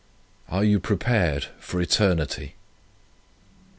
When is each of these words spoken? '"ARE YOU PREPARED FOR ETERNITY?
'"ARE 0.49 0.63
YOU 0.63 0.79
PREPARED 0.79 1.45
FOR 1.59 1.79
ETERNITY? 1.79 2.55